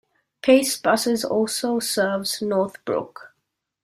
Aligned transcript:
Pace 0.41 0.77
buses 0.81 1.23
also 1.23 1.77
serves 1.79 2.41
Northbrook. 2.41 3.35